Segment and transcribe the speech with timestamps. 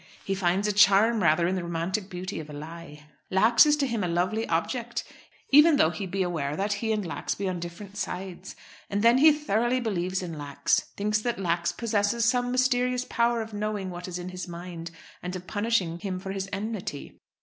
[0.25, 3.05] He finds a charm rather in the romantic beauty of a lie.
[3.29, 5.03] Lax is to him a lovely object,
[5.51, 8.55] even though he be aware that he and Lax be on different sides.
[8.89, 13.53] And then he thoroughly believes in Lax; thinks that Lax possesses some mysterious power of
[13.53, 14.89] knowing what is in his mind,
[15.21, 17.19] and of punishing him for his enmity.